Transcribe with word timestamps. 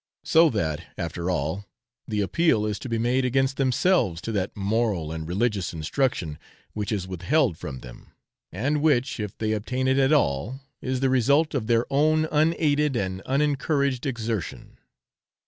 So 0.23 0.49
that, 0.49 0.83
after 0.97 1.29
all, 1.29 1.67
the 2.07 2.21
appeal 2.21 2.65
is 2.65 2.79
to 2.79 2.89
be 2.89 2.97
made 2.97 3.23
against 3.23 3.57
themselves 3.57 4.19
to 4.21 4.31
that 4.31 4.57
moral 4.57 5.11
and 5.11 5.27
religious 5.27 5.73
instruction 5.73 6.39
which 6.73 6.91
is 6.91 7.07
withheld 7.07 7.55
from 7.55 7.81
them, 7.81 8.09
and 8.51 8.81
which, 8.81 9.19
if 9.19 9.37
they 9.37 9.51
obtain 9.51 9.87
it 9.87 9.99
at 9.99 10.11
all, 10.11 10.59
is 10.81 11.01
the 11.01 11.11
result 11.11 11.53
of 11.53 11.67
their 11.67 11.85
own 11.91 12.27
unaided 12.31 12.95
and 12.95 13.21
unencouraged 13.27 14.07
exertion. 14.07 14.79